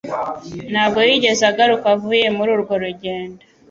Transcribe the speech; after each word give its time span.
Ntabwo 0.71 0.99
yigeze 1.07 1.43
agaruka 1.51 1.85
avuye 1.95 2.27
muri 2.37 2.49
urwo 2.55 2.73
rugendo. 2.83 3.41